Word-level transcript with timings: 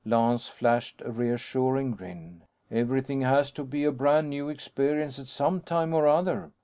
Lance 0.03 0.47
flashed 0.47 1.03
a 1.05 1.11
reassuring 1.11 1.91
grin. 1.91 2.41
"Everything 2.71 3.21
has 3.21 3.51
to 3.51 3.63
be 3.63 3.83
a 3.83 3.91
brand 3.91 4.31
new 4.31 4.49
experience, 4.49 5.19
at 5.19 5.27
some 5.27 5.61
time 5.61 5.93
or 5.93 6.07
other. 6.07 6.49